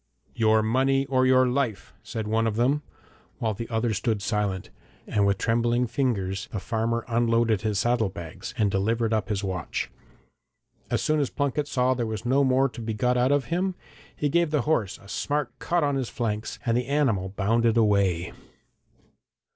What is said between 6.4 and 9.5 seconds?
the farmer unloaded his saddle bags, and delivered up his